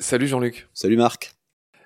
[0.00, 0.68] Salut Jean-Luc.
[0.72, 1.34] Salut Marc.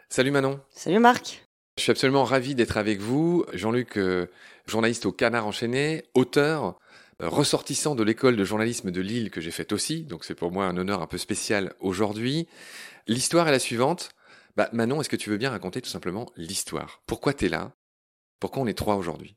[0.08, 0.60] Salut Manon.
[0.71, 1.45] Salut Marc.
[1.76, 3.45] Je suis absolument ravi d'être avec vous.
[3.53, 4.27] Jean-Luc, euh,
[4.66, 6.79] journaliste au Canard enchaîné, auteur,
[7.21, 10.52] euh, ressortissant de l'école de journalisme de Lille que j'ai faite aussi, donc c'est pour
[10.52, 12.47] moi un honneur un peu spécial aujourd'hui.
[13.08, 14.11] L'histoire est la suivante.
[14.54, 17.02] Bah, Manon, est-ce que tu veux bien raconter tout simplement l'histoire?
[17.07, 17.73] Pourquoi tu es là?
[18.39, 19.37] Pourquoi on est trois aujourd'hui?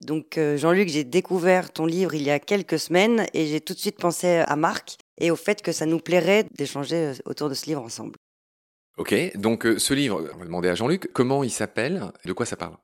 [0.00, 3.74] Donc euh, Jean-Luc, j'ai découvert ton livre il y a quelques semaines et j'ai tout
[3.74, 7.48] de suite pensé à Marc et au fait que ça nous plairait d'échanger euh, autour
[7.48, 8.16] de ce livre ensemble.
[8.96, 12.46] Ok, donc euh, ce livre, on va demander à Jean-Luc, comment il s'appelle De quoi
[12.46, 12.76] ça parle?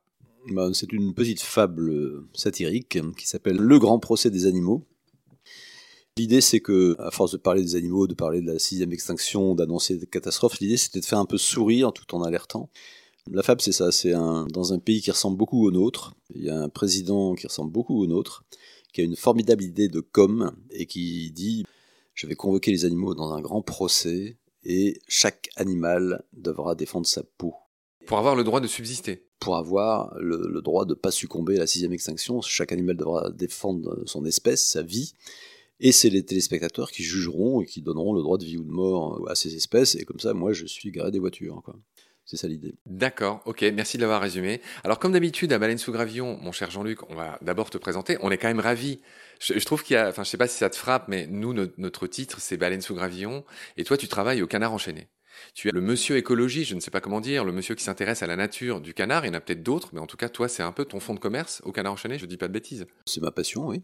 [0.53, 4.87] Ben, c'est une petite fable satirique qui s'appelle Le grand procès des animaux.
[6.17, 9.55] L'idée, c'est que, à force de parler des animaux, de parler de la sixième extinction,
[9.55, 12.69] d'annoncer des catastrophes, l'idée, c'était de faire un peu sourire tout en alertant.
[13.33, 16.15] La fable, c'est ça, c'est un, dans un pays qui ressemble beaucoup au nôtre.
[16.35, 18.45] Il y a un président qui ressemble beaucoup au nôtre,
[18.93, 21.65] qui a une formidable idée de com et qui dit
[22.15, 27.23] Je vais convoquer les animaux dans un grand procès et chaque animal devra défendre sa
[27.23, 27.55] peau.
[28.07, 29.25] Pour avoir le droit de subsister.
[29.39, 32.97] Pour avoir le, le droit de ne pas succomber à la sixième extinction, chaque animal
[32.97, 35.15] devra défendre son espèce, sa vie.
[35.79, 38.71] Et c'est les téléspectateurs qui jugeront et qui donneront le droit de vie ou de
[38.71, 39.95] mort à ces espèces.
[39.95, 41.63] Et comme ça, moi, je suis garé des voitures.
[41.65, 41.77] Quoi.
[42.25, 42.77] C'est ça l'idée.
[42.87, 44.61] D'accord, ok, merci de l'avoir résumé.
[44.85, 48.17] Alors comme d'habitude à Baleine sous Gravillon, mon cher Jean-Luc, on va d'abord te présenter.
[48.21, 49.01] On est quand même ravis.
[49.41, 51.27] Je, je, trouve qu'il y a, enfin je sais pas si ça te frappe, mais
[51.27, 53.45] nous, notre, notre titre, c'est Baleine sous Gravillon,
[53.77, 55.09] et toi tu travailles au Canard enchaîné.
[55.55, 58.23] Tu es le monsieur écologie, je ne sais pas comment dire, le monsieur qui s'intéresse
[58.23, 59.25] à la nature du canard.
[59.25, 61.01] Il y en a peut-être d'autres, mais en tout cas, toi, c'est un peu ton
[61.01, 62.87] fond de commerce au canard enchaîné, je dis pas de bêtises.
[63.07, 63.83] C'est ma passion, oui.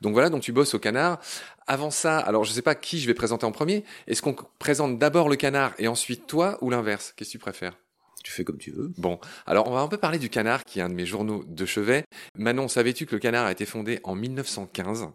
[0.00, 1.20] Donc voilà, donc tu bosses au canard.
[1.66, 3.84] Avant ça, alors je sais pas qui je vais présenter en premier.
[4.06, 7.12] Est-ce qu'on présente d'abord le canard et ensuite toi ou l'inverse?
[7.16, 7.76] Qu'est-ce que tu préfères?
[8.22, 8.92] Tu fais comme tu veux.
[8.98, 11.44] Bon, alors on va un peu parler du canard, qui est un de mes journaux
[11.46, 12.04] de chevet.
[12.36, 15.08] Manon, savais-tu que le canard a été fondé en 1915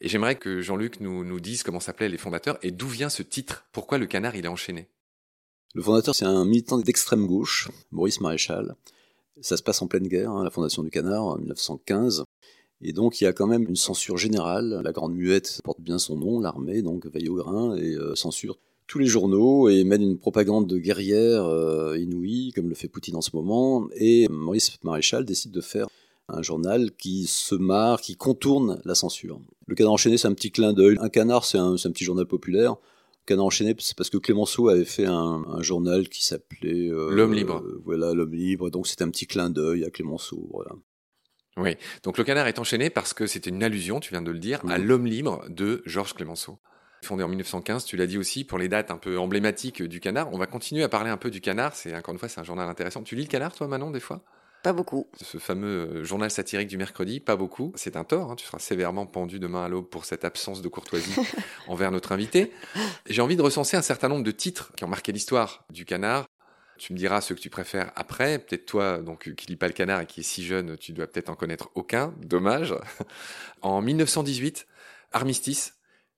[0.00, 3.22] Et j'aimerais que Jean-Luc nous, nous dise comment s'appelaient les fondateurs et d'où vient ce
[3.22, 3.64] titre?
[3.72, 4.88] Pourquoi le canard il est enchaîné?
[5.74, 8.74] Le fondateur, c'est un militant d'extrême gauche, Maurice Maréchal.
[9.40, 12.24] Ça se passe en pleine guerre, hein, la fondation du canard, en 1915.
[12.82, 14.80] Et donc il y a quand même une censure générale.
[14.82, 18.58] La Grande Muette porte bien son nom, l'armée donc veille au grain et euh, censure
[18.86, 23.14] tous les journaux et mène une propagande de guerrière euh, inouïe, comme le fait Poutine
[23.14, 23.88] en ce moment.
[23.94, 25.86] Et Maurice Maréchal décide de faire
[26.28, 29.40] un journal qui se marre, qui contourne la censure.
[29.66, 30.96] Le Canard enchaîné, c'est un petit clin d'œil.
[31.00, 32.72] Un canard, c'est un, un, petit journal populaire.
[32.72, 37.10] Le Canard enchaîné, c'est parce que Clémenceau avait fait un, un journal qui s'appelait euh,
[37.10, 37.62] L'homme libre.
[37.64, 38.70] Euh, voilà, l'homme libre.
[38.70, 40.48] Donc c'est un petit clin d'œil à Clémenceau.
[40.52, 40.72] Voilà.
[41.60, 44.38] Oui, donc le canard est enchaîné parce que c'était une allusion, tu viens de le
[44.38, 46.58] dire, à l'homme libre de Georges Clémenceau.
[47.02, 50.32] Fondé en 1915, tu l'as dit aussi, pour les dates un peu emblématiques du canard.
[50.32, 52.44] On va continuer à parler un peu du canard, c'est encore une fois, c'est un
[52.44, 53.02] journal intéressant.
[53.02, 54.22] Tu lis le canard, toi, Manon, des fois?
[54.62, 55.06] Pas beaucoup.
[55.18, 57.72] Ce fameux journal satirique du mercredi, pas beaucoup.
[57.76, 60.68] C'est un tort, hein, tu seras sévèrement pendu demain à l'aube pour cette absence de
[60.68, 61.14] courtoisie
[61.68, 62.52] envers notre invité.
[63.08, 66.26] J'ai envie de recenser un certain nombre de titres qui ont marqué l'histoire du canard.
[66.80, 68.38] Tu me diras ce que tu préfères après.
[68.38, 71.06] Peut-être toi, donc, qui lis pas le canard et qui est si jeune, tu dois
[71.06, 72.14] peut-être en connaître aucun.
[72.22, 72.74] Dommage.
[73.60, 74.66] En 1918,
[75.12, 75.74] Armistice.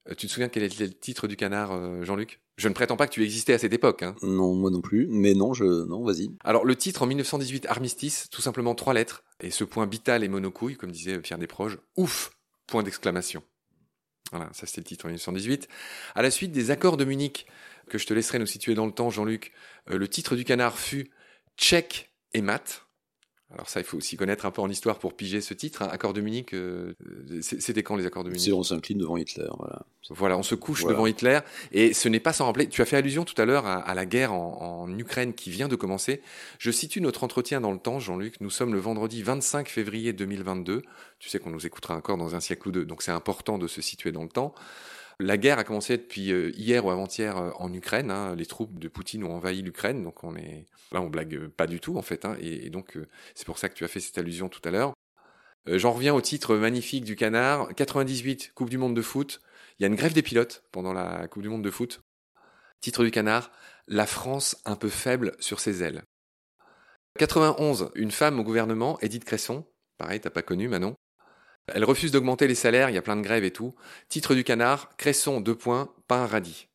[0.09, 2.41] Euh, Tu te souviens quel était le titre du canard, euh, Jean-Luc?
[2.57, 4.05] Je ne prétends pas que tu existais à cette époque.
[4.05, 4.15] Hein.
[4.23, 5.09] Non, moi non plus.
[5.09, 6.31] Mais non, je non, vas-y.
[6.45, 9.25] Alors le titre en 1918, Armistice, tout simplement trois lettres.
[9.41, 12.31] Et ce point bital et monocouille, comme disait Pierre Desproges, ouf
[12.69, 13.43] Point d'exclamation.
[14.33, 15.69] Voilà, ça c'était le titre en 1918.
[16.15, 17.47] À la suite des accords de Munich,
[17.89, 19.53] que je te laisserai nous situer dans le temps, Jean-Luc,
[19.91, 21.11] euh, le titre du canard fut
[21.57, 22.87] Tchèque et mat.
[23.55, 25.83] Alors ça, il faut aussi connaître un peu en histoire pour piger ce titre.
[25.83, 25.89] Hein.
[25.91, 26.95] Accords de Munich, euh,
[27.41, 29.49] c'était quand les accords de Munich C'est on s'incline devant Hitler.
[29.59, 29.83] Voilà.
[30.11, 30.95] Voilà, on se couche voilà.
[30.95, 31.41] devant Hitler.
[31.73, 32.69] Et ce n'est pas sans rappeler.
[32.69, 35.51] Tu as fait allusion tout à l'heure à, à, la guerre en, en, Ukraine qui
[35.51, 36.23] vient de commencer.
[36.59, 38.41] Je situe notre entretien dans le temps, Jean-Luc.
[38.41, 40.83] Nous sommes le vendredi 25 février 2022.
[41.19, 43.69] Tu sais qu'on nous écoutera encore dans un siècle ou deux, donc c'est important de
[43.69, 44.55] se situer dans le temps.
[45.23, 48.11] La guerre a commencé depuis euh, hier ou avant-hier euh, en Ukraine.
[48.11, 48.35] Hein.
[48.35, 51.79] Les troupes de Poutine ont envahi l'Ukraine, donc on est là, on blague pas du
[51.79, 52.25] tout en fait.
[52.25, 52.37] Hein.
[52.41, 54.95] Et, donc euh, c'est pour ça que tu as fait cette allusion tout à l'heure.
[55.69, 57.69] Euh, J'en reviens au titre magnifique du Canard.
[57.75, 59.41] 98 Coupe du Monde de foot.
[59.79, 62.03] Il y a une grève des pilotes pendant la Coupe du Monde de foot.
[62.81, 63.53] Titre du Canard.
[63.87, 66.03] La France un peu faible sur ses ailes.
[67.19, 69.65] 91 Une femme au gouvernement, Edith Cresson.
[69.99, 70.97] Pareil, t'as pas connu Manon?
[71.69, 73.75] Elle refuse d'augmenter les salaires, il y a plein de grèves et tout.
[74.09, 76.67] Titre du canard, Cresson, deux points, pas un radis.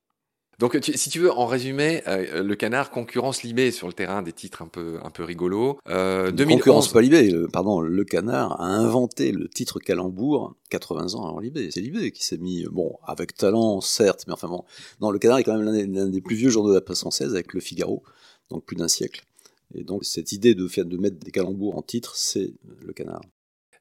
[0.59, 4.23] Donc, tu, si tu veux, en résumé, euh, le canard concurrence Libé sur le terrain
[4.23, 5.77] des titres un peu, un peu rigolos.
[5.87, 6.57] Euh, 2011...
[6.57, 11.39] Concurrence pas Libé, le, pardon, le canard a inventé le titre calembour 80 ans avant
[11.39, 11.69] Libé.
[11.69, 14.63] C'est Libé qui s'est mis, bon, avec talent, certes, mais enfin bon.
[14.99, 17.01] Non, le canard est quand même l'un des, des, plus vieux journaux de la presse
[17.01, 18.01] française avec le Figaro,
[18.49, 19.25] donc plus d'un siècle.
[19.75, 23.21] Et donc, cette idée de, faire, de mettre des calembours en titre, c'est le canard.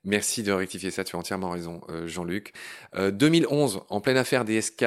[0.07, 2.53] Merci de rectifier ça, tu as entièrement raison, euh, Jean-Luc.
[2.95, 4.85] 2011, en pleine affaire DSK,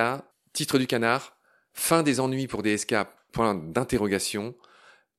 [0.53, 1.37] titre du canard,
[1.73, 2.95] fin des ennuis pour DSK,
[3.33, 4.55] point d'interrogation.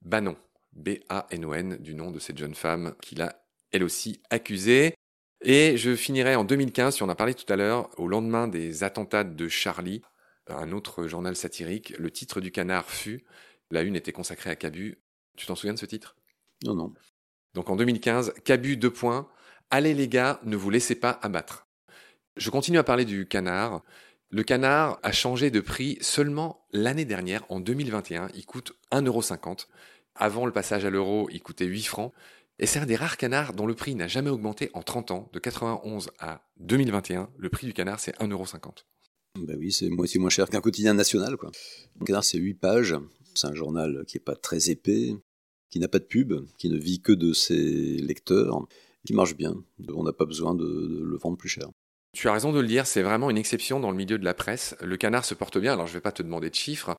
[0.02, 0.37] Bah non,
[0.73, 4.94] B-A-N-O-N, du nom de cette jeune femme qui l'a elle aussi accusée.
[5.43, 8.85] Et je finirai en 2015, si on a parlé tout à l'heure, au lendemain des
[8.85, 10.03] attentats de Charlie,
[10.49, 13.25] un autre journal satirique, le titre du canard fut,
[13.70, 14.99] la une était consacrée à Cabu.
[15.37, 16.17] Tu t'en souviens de ce titre?
[16.64, 16.93] Non, non.
[17.55, 19.29] Donc en 2015, Cabu, deux points,
[19.70, 21.67] allez les gars, ne vous laissez pas abattre.
[22.37, 23.82] Je continue à parler du canard.
[24.31, 28.28] Le canard a changé de prix seulement l'année dernière, en 2021.
[28.34, 29.67] Il coûte 1,50€.
[30.14, 32.12] Avant le passage à l'euro, il coûtait 8 francs.
[32.58, 35.31] Et c'est un des rares canards dont le prix n'a jamais augmenté en 30 ans.
[35.32, 38.84] De 91 à 2021, le prix du canard, c'est 1,50€.
[39.38, 41.37] Ben oui, c'est moitié moins cher qu'un quotidien national.
[41.37, 41.50] Quoi.
[41.99, 42.96] Le canard, c'est 8 pages.
[43.34, 45.14] C'est un journal qui n'est pas très épais,
[45.70, 48.67] qui n'a pas de pub, qui ne vit que de ses lecteurs,
[49.06, 49.55] qui marche bien.
[49.94, 51.69] On n'a pas besoin de, de le vendre plus cher.
[52.12, 54.35] Tu as raison de le dire, c'est vraiment une exception dans le milieu de la
[54.35, 54.76] presse.
[54.81, 56.97] Le canard se porte bien, alors je ne vais pas te demander de chiffres,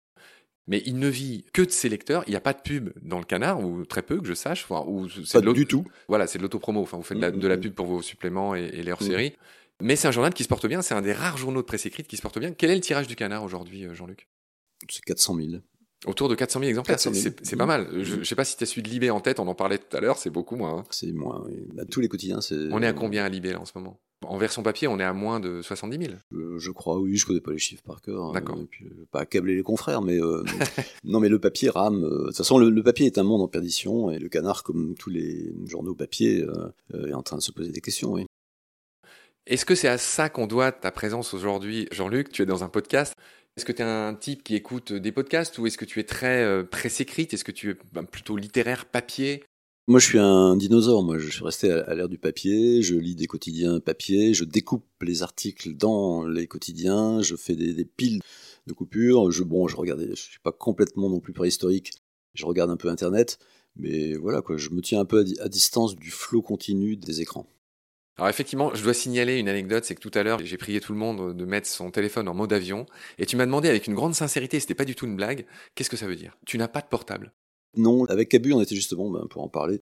[0.68, 2.24] mais il ne vit que de ses lecteurs.
[2.27, 4.65] Il n'y a pas de pub dans le canard, ou très peu que je sache.
[4.69, 5.86] Enfin, ou c'est pas du tout.
[6.07, 6.81] Voilà, c'est de l'autopromo.
[6.81, 9.31] Enfin, vous faites de la, mm, mm, pub pour vos suppléments et, les hors-séries.
[9.31, 9.86] Mm.
[9.86, 10.81] Mais c'est un journal qui se porte bien.
[10.81, 12.54] C'est un des rares journaux de presse écrite qui se porte bien.
[12.54, 14.27] Quel est le tirage du canard aujourd'hui, euh, Jean-Luc?
[14.89, 15.47] C'est 400 000.
[16.07, 17.88] Autour de 400 000 exemplaires, c'est pas mal.
[18.03, 19.77] Je ne sais pas si tu as su de Libé en tête, on en parlait
[19.77, 20.80] tout à l'heure, c'est beaucoup moins.
[20.80, 20.83] Hein.
[20.89, 21.68] C'est moins, oui.
[21.74, 22.57] Bah, tous les quotidiens, c'est.
[22.71, 24.00] On est à combien à Libé là en ce moment?
[24.25, 27.25] En version papier, on est à moins de 70 000 euh, Je crois, oui, je
[27.25, 28.24] connais pas les chiffres par cœur.
[28.24, 28.57] Hein, D'accord.
[28.57, 30.44] Euh, pas accabler les confrères, mais euh,
[31.03, 32.01] non, mais le papier rame.
[32.01, 35.09] De toute façon, le, papier est un monde en perdition et le canard, comme tous
[35.09, 36.45] les journaux papier,
[36.94, 38.12] est en train de se poser des questions.
[38.12, 38.25] Oui.
[39.47, 42.69] Est-ce que c'est à ça qu'on doit ta présence aujourd'hui, Jean-Luc Tu es dans un
[42.69, 43.15] podcast.
[43.62, 46.04] Est-ce que tu es un type qui écoute des podcasts ou est-ce que tu es
[46.04, 47.36] très presse écrite?
[47.36, 49.44] Est-ce que tu es ben, plutôt littéraire, papier?
[49.88, 51.04] Moi, je suis un dinosaure.
[51.04, 52.81] Moi, je suis resté à l'ère du papier.
[52.81, 54.34] Je lis des quotidiens papier.
[54.34, 57.22] Je découpe les articles dans les quotidiens.
[57.22, 58.24] Je fais des, piles
[58.66, 59.31] de coupures.
[59.31, 60.07] Je, bon, je regardais.
[60.10, 61.92] Je suis pas complètement non plus préhistorique.
[62.34, 63.38] Je regarde un peu Internet,
[63.75, 64.57] mais voilà quoi.
[64.57, 67.46] Je me tiens un peu à, distance du flot continu des écrans.
[68.18, 70.94] Alors effectivement, je dois signaler une anecdote, c'est que tout à l'heure, j'ai prié tout
[70.94, 72.86] le monde de mettre son téléphone en mode avion,
[73.18, 75.90] et tu m'as demandé avec une grande sincérité, c'était pas du tout une blague, qu'est-ce
[75.90, 76.38] que ça veut dire?
[76.46, 77.34] Tu n'as pas de portable
[77.78, 79.80] non, avec Cabu, on était justement, ben, pour en parler,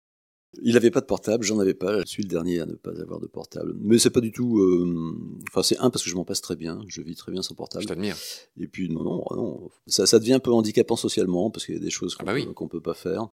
[0.61, 1.99] il n'avait pas de portable, j'en avais pas.
[1.99, 3.75] Je suis le dernier à ne pas avoir de portable.
[3.77, 4.59] Mais c'est pas du tout.
[4.59, 5.13] Euh,
[5.49, 6.81] enfin, c'est un parce que je m'en passe très bien.
[6.87, 7.83] Je vis très bien sans portable.
[7.83, 8.15] Je t'admire.
[8.57, 9.69] Et puis non, non, non.
[9.87, 12.65] Ça, ça devient un peu handicapant socialement parce qu'il y a des choses ah qu'on
[12.65, 13.27] bah peut, pas faire.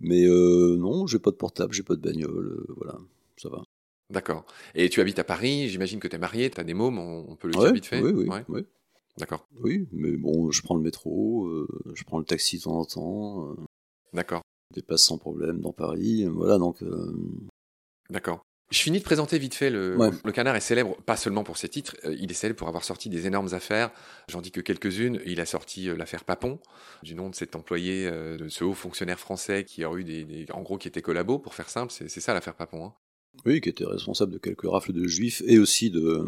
[0.00, 2.66] Mais euh, non, j'ai pas de portable, j'ai pas de bagnole.
[2.68, 2.98] Euh, voilà.
[4.10, 4.46] D'accord.
[4.74, 5.68] Et tu habites à Paris.
[5.68, 6.98] J'imagine que tu es marié, tu as des mômes.
[6.98, 8.00] On, peut le dire vite fait.
[8.00, 8.66] Oui, oui, oui.
[9.18, 9.46] D'accord.
[9.60, 13.56] Oui, mais bon, je prends le métro, je prends le taxi de temps en temps.
[14.12, 14.42] D'accord.
[14.74, 16.24] Dépasse sans problème dans Paris.
[16.26, 16.82] Voilà, donc.
[16.82, 17.12] Euh,
[18.10, 18.42] D'accord.
[18.70, 21.70] Je finis de présenter vite fait le, le canard est célèbre pas seulement pour ses
[21.70, 23.90] titres, euh, il est célèbre pour avoir sorti des énormes affaires.
[24.28, 25.22] J'en dis que quelques-unes.
[25.24, 26.58] Il a sorti euh, l'affaire Papon,
[27.02, 30.60] du nom de cet employé, de ce haut fonctionnaire français qui a eu des, en
[30.60, 31.92] gros, qui était collabo, pour faire simple.
[31.92, 32.84] C'est ça l'affaire Papon.
[32.84, 32.94] Hein.
[33.46, 36.26] Oui, qui était responsable de quelques rafles de juifs et aussi de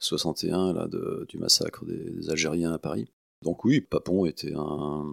[0.00, 3.06] 61 là, de, du massacre des Algériens à Paris.
[3.42, 5.04] Donc oui, Papon était un,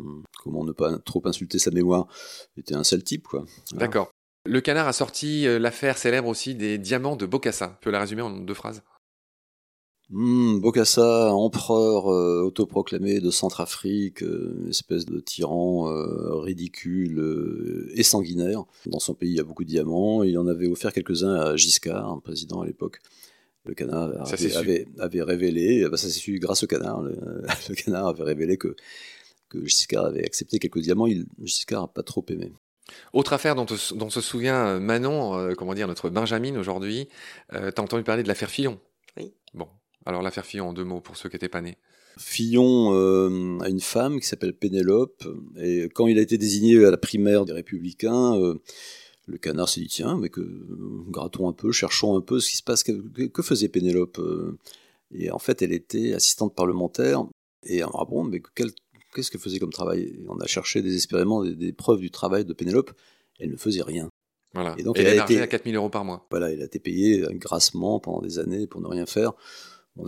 [0.44, 2.08] comment ne pas trop insulter sa mémoire,
[2.58, 3.46] était un sale type quoi.
[3.74, 4.12] D'accord.
[4.46, 7.78] Le Canard a sorti euh, l'affaire célèbre aussi des diamants de Bokassa.
[7.82, 8.84] Tu peux la résumer en deux phrases
[10.10, 15.86] mmh, Bokassa, empereur euh, autoproclamé de Centrafrique, euh, espèce de tyran
[16.42, 18.64] ridicule et sanguinaire.
[18.86, 20.24] Dans son pays, il y a beaucoup de diamants.
[20.24, 23.00] Il en avait offert quelques-uns à Giscard, un président à l'époque.
[23.66, 24.12] Le canard
[24.98, 28.76] avait, révélé, bah, ça s'est su grâce au canard, le, canard avait révélé que,
[29.50, 32.52] que Giscard avait accepté quelques diamants, il, Giscard n'a pas trop aimé.
[33.14, 37.08] Autre affaire dont, se souvient euh, Manon, euh, comment dire, notre Benjamin aujourd'hui,
[37.54, 38.80] euh, t'as entendu parler de l'affaire Fillon?
[39.18, 39.34] Oui.
[39.54, 39.68] Bon,
[40.06, 41.78] alors l'affaire Fillon en deux mots pour ceux qui n'étaient pas nés.
[42.18, 42.92] Fillon
[43.62, 45.26] a une femme qui s'appelle Pénélope,
[45.62, 48.36] et quand il a été désigné à la primaire des Républicains,
[49.30, 50.42] le canard s'est dit tiens, mais que
[51.10, 52.84] grattons un peu, cherchons un peu ce qui se passe.
[52.84, 54.58] Que, faisait Pénélope euh?
[55.12, 57.26] Et en fait, elle était assistante parlementaire.
[57.64, 60.20] Et ah bon, mais qu'est-ce qu'elle faisait comme travail?
[60.30, 62.92] On a cherché désespérément des, preuves du travail de Pénélope.
[63.40, 64.10] Elle ne faisait rien.
[64.54, 64.76] Voilà.
[64.78, 66.28] Et donc elle, elle a été à 4000 euros par mois.
[66.32, 69.34] Voilà, elle a été payée grassement pendant des années pour ne rien faire.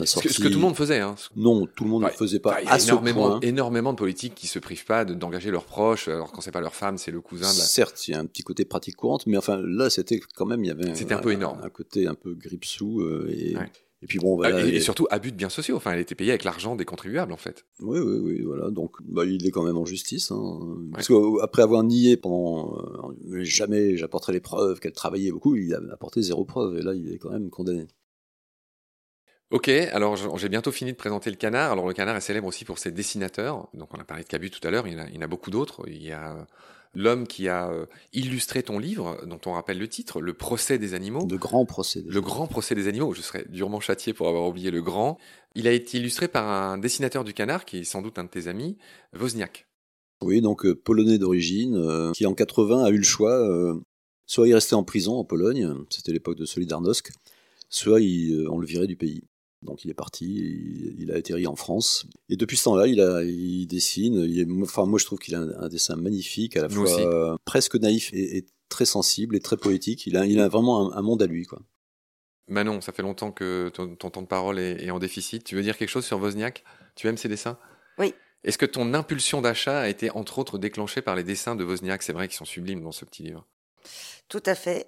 [0.06, 1.00] Ce, que, tout le monde faisait.
[1.00, 1.16] Hein.
[1.36, 2.62] Non, tout le monde ne faisait pas.
[2.62, 6.08] Il y a énormément, énormément de politiques qui se privent pas d'engager leurs proches.
[6.08, 7.50] Alors quand c'est pas leur femme, c'est le cousin.
[7.50, 10.46] De Certes, il y a un petit côté pratique courante, mais enfin là, c'était quand
[10.46, 11.60] même, il y avait un, un, peu énorme.
[11.64, 13.56] Un côté un peu gripsou euh, et,
[14.04, 14.58] Et puis bon, voilà.
[14.58, 15.76] Ah, et, et surtout, abus de biens sociaux.
[15.76, 17.66] Enfin, elle était payée avec l'argent des contribuables, en fait.
[17.82, 18.72] Oui, oui, oui, voilà.
[18.72, 20.32] Donc, bah, il est quand même en justice.
[20.32, 20.60] Hein.
[20.92, 22.78] Parce qu'après avoir nié pendant
[23.30, 26.78] euh, jamais j'apporterai les preuves qu'elle travaillait beaucoup, il a apporté zéro preuve.
[26.78, 27.88] Et là, il est quand même condamné.
[29.52, 31.74] Ok, alors j'ai bientôt fini de présenter le canard.
[31.74, 33.68] Alors le canard est célèbre aussi pour ses dessinateurs.
[33.74, 35.84] Donc on a parlé de Cabu tout à l'heure, il y en a, beaucoup d'autres.
[35.88, 36.44] Il y a euh,
[36.96, 40.94] l'homme qui a euh, illustré ton livre, dont on rappelle le titre, Le procès des
[40.94, 41.26] animaux.
[41.26, 42.02] De grands procès.
[42.08, 45.18] Le grand procès des animaux, je serais durement châtié pour avoir oublié le grand.
[45.54, 48.30] Il a été illustré par un dessinateur du canard, qui est sans doute un de
[48.30, 48.78] tes amis,
[49.20, 49.68] Wozniak.
[50.22, 53.74] Oui, donc euh, polonais d'origine, euh, qui en 80 a eu le choix, euh,
[54.28, 57.12] soit il restait en prison en Pologne, c'était l'époque de Solidarnosc,
[57.72, 59.24] soit il, euh, on le virait du pays.
[59.62, 62.08] Donc il est parti, il, a atterri en France.
[62.30, 64.16] Et depuis ce temps-là, il, a, il dessine.
[64.16, 66.86] Il est, enfin, moi, je trouve qu'il a un, un dessin magnifique, à la Nous
[66.86, 67.02] fois aussi.
[67.06, 70.08] euh, presque naïf et, et très sensible et très poétique.
[70.08, 71.62] Il a, il a vraiment un, un monde à lui, quoi.
[72.48, 75.44] Manon, ça fait longtemps que ton, ton temps de parole est, est en déficit.
[75.44, 76.64] Tu veux dire quelque chose sur Wozniak?
[76.96, 77.58] Tu aimes ses dessins?
[77.98, 78.14] Oui.
[78.44, 82.02] Est-ce que ton impulsion d'achat a été entre autres déclenchée par les dessins de Wozniak?
[82.02, 83.48] C'est vrai qu'ils sont sublimes dans ce petit livre.
[84.28, 84.88] Tout à fait.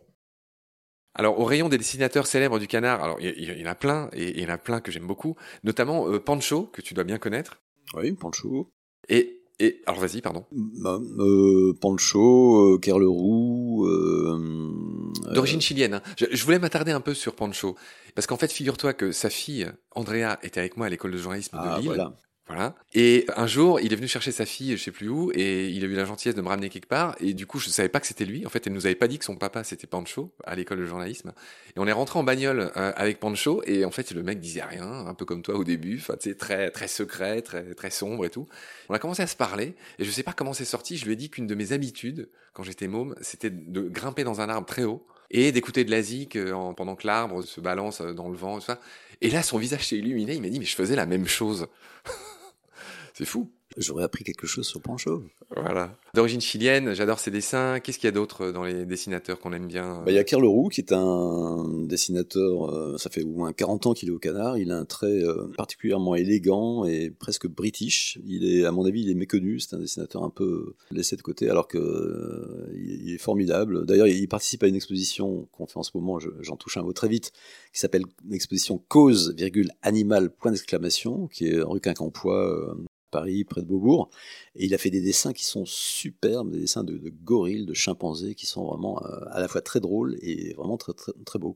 [1.16, 4.32] Alors, au rayon des dessinateurs célèbres du canard, alors il y, en a plein, et
[4.32, 7.20] il y en a plein que j'aime beaucoup, notamment euh, Pancho, que tu dois bien
[7.20, 7.62] connaître.
[7.94, 8.72] Oui, Pancho.
[9.10, 10.46] Et, et alors vas-y, pardon.
[10.52, 13.86] Bah, euh, Pancho, euh, Kerleroux.
[13.86, 15.96] Euh, D'origine chilienne.
[15.96, 16.02] hein.
[16.18, 17.76] Je, je voulais m'attarder un peu sur Pancho,
[18.16, 21.58] parce qu'en fait, figure-toi que sa fille, Andrea, était avec moi à l'école de journalisme
[21.60, 21.88] ah, de Lille.
[21.90, 22.16] voilà.
[22.48, 22.76] Voilà.
[22.94, 25.82] Et un jour, il est venu chercher sa fille, je sais plus où, et il
[25.86, 27.16] a eu la gentillesse de me ramener quelque part.
[27.22, 28.46] Et du coup, je savais pas que c'était lui.
[28.46, 30.86] En fait, elle nous avait pas dit que son papa c'était Pancho à l'école de
[30.86, 31.32] journalisme.
[31.70, 34.62] Et on est rentré en bagnole euh, avec Pancho, et en fait, le mec disait
[34.64, 35.98] rien, un peu comme toi au début.
[36.00, 38.46] Enfin, tu très très secret, très très sombre et tout.
[38.90, 40.98] On a commencé à se parler, et je sais pas comment c'est sorti.
[40.98, 44.42] Je lui ai dit qu'une de mes habitudes quand j'étais môme, c'était de grimper dans
[44.42, 47.60] un arbre très haut et d'écouter de la zik euh, en- pendant que l'arbre se
[47.62, 48.80] balance euh, dans le vent, tout ça.
[49.24, 50.36] Et là, son visage s'est illuminé.
[50.36, 51.68] Il m'a dit, mais je faisais la même chose.
[53.14, 53.50] C'est fou.
[53.78, 55.24] J'aurais appris quelque chose sur Pancho.
[55.56, 55.98] Voilà.
[56.14, 57.80] D'origine chilienne, j'adore ses dessins.
[57.80, 60.24] Qu'est-ce qu'il y a d'autre dans les dessinateurs qu'on aime bien Bah, Il y a
[60.24, 64.20] Kerleroux qui est un dessinateur, euh, ça fait au moins 40 ans qu'il est au
[64.20, 68.20] canard, il a un trait euh, particulièrement élégant et presque british.
[68.26, 71.22] Il est, à mon avis, il est méconnu, c'est un dessinateur un peu laissé de
[71.22, 73.86] côté alors que euh, il est formidable.
[73.86, 76.84] D'ailleurs, il participe à une exposition qu'on fait en ce moment, je- j'en touche un
[76.84, 77.32] mot très vite,
[77.74, 82.74] qui s'appelle l'exposition Cause, virgule, animal, point d'exclamation, qui est rue Quincampoix, euh,
[83.14, 84.10] Paris, près de Beaubourg.
[84.56, 87.74] Et il a fait des dessins qui sont superbes, des dessins de, de gorilles, de
[87.74, 91.40] chimpanzés, qui sont vraiment euh, à la fois très drôles et vraiment très, très, très
[91.40, 91.56] beaux.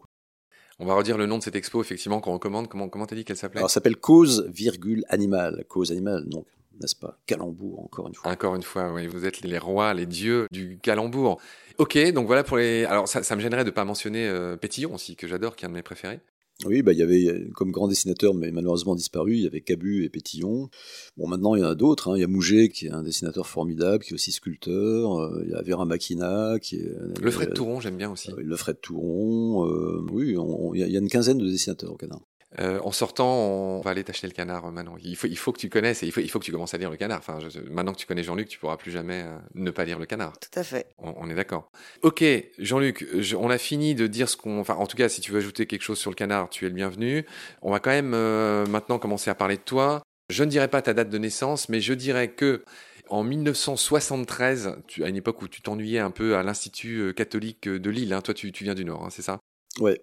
[0.80, 2.68] On va redire le nom de cette expo, effectivement, qu'on recommande.
[2.68, 3.62] Comment comment t'as dit qu'elle s'appelait?
[3.62, 5.66] Alors, ça s'appelle Cause, virgule, animal.
[5.68, 6.46] Cause animal, donc,
[6.80, 7.18] n'est-ce pas?
[7.26, 8.32] Calembour, encore une fois.
[8.32, 11.42] Encore une fois, oui, vous êtes les rois, les dieux du calembour.
[11.80, 12.86] Ok, donc voilà pour les.
[12.86, 15.68] Alors ça, ça me gênerait de pas mentionner euh, Pétillon aussi, que j'adore, qui est
[15.68, 16.20] un de mes préférés.
[16.66, 19.62] Oui, bah, il y avait euh, comme grand dessinateur, mais malheureusement disparu, il y avait
[19.62, 20.70] Cabu et Pétillon.
[21.16, 22.10] Bon, maintenant, il y en a d'autres.
[22.10, 22.18] hein.
[22.18, 25.20] Il y a Mouget, qui est un dessinateur formidable, qui est aussi sculpteur.
[25.20, 26.92] Euh, Il y a Vera Makina, qui est...
[27.22, 28.32] Le Fred euh, Touron, j'aime bien aussi.
[28.32, 29.68] euh, Le Fred Touron.
[29.68, 31.98] euh, oui, on- on- il y, a- il y a une quinzaine de dessinateurs au
[31.98, 32.22] Canard.
[32.60, 34.96] Euh, en sortant, on va aller t'acheter le canard, euh, Manon.
[35.04, 36.74] Il faut, il faut que tu connaisses et il faut, il faut que tu commences
[36.74, 37.20] à lire le canard.
[37.20, 40.00] Enfin, je- maintenant que tu connais Jean-Luc, tu pourras plus jamais euh, ne pas lire
[40.00, 40.34] le canard.
[40.40, 40.88] Tout à fait.
[40.98, 41.70] On, on est d'accord.
[42.04, 42.24] Ok,
[42.58, 44.60] Jean-Luc, je- on a fini de dire ce qu'on.
[44.60, 46.70] Enfin, en tout cas, si tu veux ajouter quelque chose sur le canard, tu es
[46.70, 47.26] le bienvenu.
[47.62, 50.02] On va quand même euh, maintenant commencer à parler de toi.
[50.30, 52.64] Je ne dirai pas ta date de naissance, mais je dirais que
[53.10, 57.90] en 1973, tu, à une époque où tu t'ennuyais un peu à l'Institut catholique de
[57.90, 59.40] Lille, hein, toi tu, tu viens du Nord, hein, c'est ça?
[59.80, 60.02] Ouais,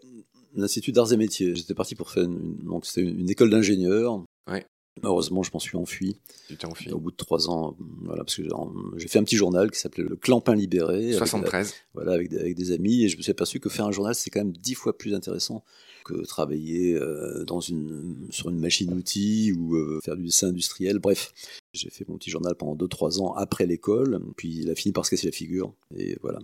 [0.55, 1.55] l'Institut d'Arts et Métiers.
[1.55, 4.25] J'étais parti pour faire une, donc c'était une, une école d'ingénieur.
[4.51, 4.65] Ouais.
[5.03, 6.93] Heureusement, je m'en suis enfui Tu t'es enfui.
[6.93, 7.77] au bout de trois ans.
[8.05, 8.45] Voilà, parce que
[8.97, 11.07] j'ai- fait un petit journal qui s'appelait Le Clampin Libéré.
[11.07, 11.75] avec- 73.
[11.95, 14.15] voilà, avec des, avec des amis, et je me suis aperçu que faire un journal,
[14.15, 15.65] c'est quand même dix fois plus intéressant
[16.05, 21.01] que travailler euh, dans une, sur une machine-outil ou euh, faire du dessin industriel.
[21.01, 21.33] Bref,
[21.73, 25.05] j'ai fait mon petit journal pendant 2-3 ans après l'école, puis il a fini par
[25.07, 26.39] se casser la figure, et voilà.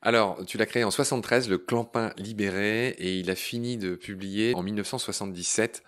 [0.00, 4.52] Alors, tu l'as créé en 73, le Clampin libéré, et il a fini de publier
[4.54, 5.84] en 1977.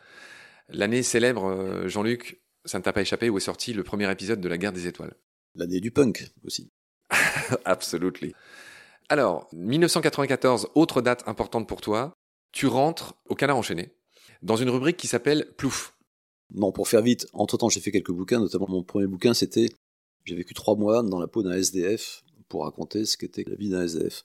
[0.68, 4.40] L'année célèbre, euh, Jean-Luc, ça ne t'a pas échappé, où est sorti le premier épisode
[4.40, 5.14] de La Guerre des Étoiles.
[5.56, 6.70] L'année du punk aussi.
[7.64, 8.34] Absolutely.
[9.08, 12.14] Alors, 1994, autre date importante pour toi,
[12.52, 13.96] tu rentres au Canard enchaîné,
[14.42, 15.96] dans une rubrique qui s'appelle Plouf.
[16.54, 19.68] Non, pour faire vite, entre-temps, j'ai fait quelques bouquins, notamment mon premier bouquin, c'était
[20.24, 22.22] J'ai vécu trois mois dans la peau d'un SDF
[22.54, 24.24] pour raconter ce qu'était la vie d'un SDF.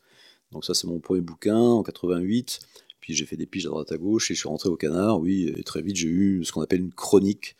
[0.52, 2.60] Donc ça, c'est mon premier bouquin en 88.
[3.00, 5.20] Puis j'ai fait des piges à droite à gauche et je suis rentré au Canard,
[5.20, 7.56] oui, et très vite j'ai eu ce qu'on appelle une chronique.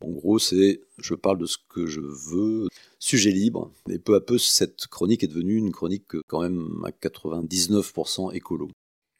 [0.00, 2.68] En gros, c'est je parle de ce que je veux,
[2.98, 3.70] sujet libre.
[3.90, 8.70] Et peu à peu, cette chronique est devenue une chronique quand même à 99% écolo.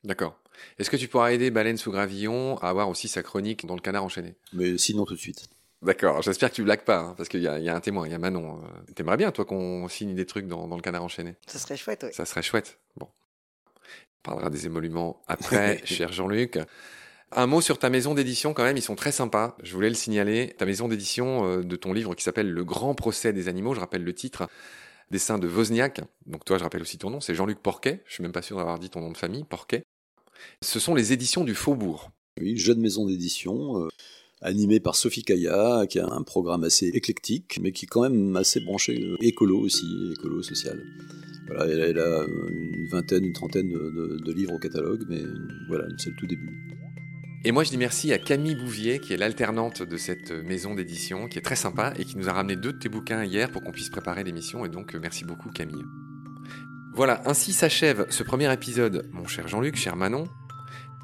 [0.03, 0.41] D'accord.
[0.79, 3.83] Est-ce que tu pourras aider Baleine sous Gravillon à avoir aussi sa chronique dans le
[3.83, 4.35] canard enchaîné?
[4.55, 5.47] Mais sinon tout de suite.
[5.83, 8.15] D'accord, j'espère que tu blagues pas, hein, parce qu'il y, a un témoin, il y
[8.15, 8.63] a Manon.
[8.63, 8.93] Euh.
[8.95, 11.37] T'aimerais bien, toi, qu'on signe des trucs dans, le canard enchaîné?
[11.47, 12.15] Ça serait chouette, oui.
[12.15, 12.79] Ça serait chouette.
[12.97, 13.07] Bon.
[13.07, 16.59] On parlera des émoluments après, cher Jean-Luc.
[17.33, 19.57] Un mot sur ta maison d'édition quand même, ils sont très sympas.
[19.63, 20.55] Je voulais le signaler.
[20.59, 23.81] Ta maison d'édition euh, de ton livre qui s'appelle Le Grand Procès des animaux, je
[23.81, 24.49] rappelle le titre,
[25.11, 26.01] dessin de Wozniak.
[26.25, 28.03] Donc toi, je rappelle aussi ton nom, c'est Jean-Luc Porquet.
[28.07, 29.83] Je suis même pas sûr d'avoir dit ton nom de famille, Porquet.
[30.63, 32.11] Ce sont les éditions du Faubourg.
[32.41, 33.89] Oui, jeune maison d'édition, euh,
[34.43, 38.37] animée par Sophie Kaya, qui a un programme assez éclectique, mais qui est quand même
[38.37, 40.83] assez branché euh, écolo aussi, écolo social.
[41.47, 45.23] Voilà, elle, a une vingtaine, une trentaine de livres au catalogue, mais
[45.69, 46.51] voilà, c'est le tout début.
[47.45, 51.29] Et moi, je dis merci à Camille Bouvier, qui est l'alternante de cette maison d'édition,
[51.29, 53.63] qui est très sympa et qui nous a ramené deux de tes bouquins hier pour
[53.63, 54.65] qu'on puisse préparer l'émission.
[54.65, 55.85] Et donc, merci beaucoup, Camille.
[56.93, 60.27] Voilà, ainsi s'achève ce premier épisode, mon cher Jean-Luc, cher Manon.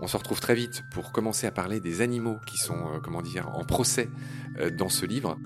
[0.01, 3.23] On se retrouve très vite pour commencer à parler des animaux qui sont, euh, comment
[3.23, 4.11] dire, en procès
[4.59, 5.39] euh, dans ce livre.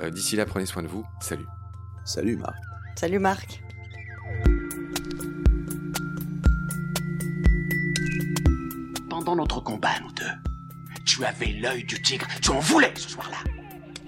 [0.00, 1.06] Euh, d'ici là, prenez soin de vous.
[1.20, 1.46] Salut.
[2.04, 2.56] Salut Marc.
[2.96, 3.62] Salut Marc.
[9.08, 10.24] Pendant notre combat, nous deux,
[11.04, 13.38] tu avais l'œil du tigre, tu en voulais ce soir-là.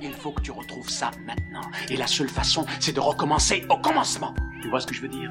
[0.03, 1.69] Il faut que tu retrouves ça maintenant.
[1.91, 4.35] Et la seule façon, c'est de recommencer au commencement.
[4.63, 5.31] Tu vois ce que je veux dire?